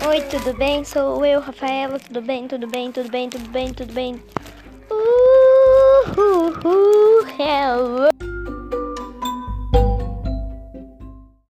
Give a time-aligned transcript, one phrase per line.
[0.00, 0.84] Oi, tudo bem?
[0.84, 1.98] Sou eu, Rafaela.
[1.98, 2.46] Tudo bem?
[2.46, 2.92] Tudo bem?
[2.92, 3.28] Tudo bem?
[3.28, 3.74] Tudo bem?
[3.74, 4.22] Tudo bem?